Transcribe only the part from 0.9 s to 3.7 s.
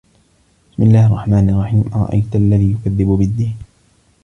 الرَّحمنِ الرَّحيمِ أَرَأَيتَ الَّذي يُكَذِّبُ بِالدّينِ